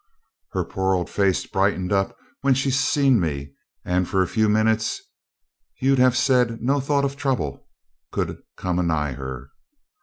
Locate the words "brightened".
1.45-1.93